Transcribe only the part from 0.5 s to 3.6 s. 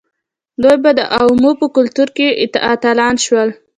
دوی د عوامو په کلتور کې اتلان شول.